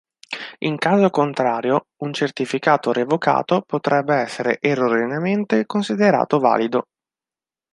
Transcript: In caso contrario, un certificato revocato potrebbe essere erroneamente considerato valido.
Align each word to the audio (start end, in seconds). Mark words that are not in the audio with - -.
In 0.57 0.79
caso 0.79 1.11
contrario, 1.11 1.89
un 1.97 2.11
certificato 2.11 2.91
revocato 2.91 3.61
potrebbe 3.61 4.15
essere 4.15 4.57
erroneamente 4.59 5.67
considerato 5.67 6.39
valido. 6.39 6.87